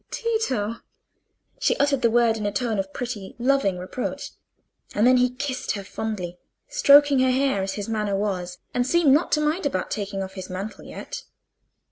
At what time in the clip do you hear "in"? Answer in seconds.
2.35-2.47